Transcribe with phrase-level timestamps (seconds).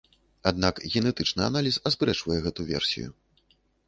[0.51, 3.07] Аднак генетычны аналіз аспрэчвае гэту версію.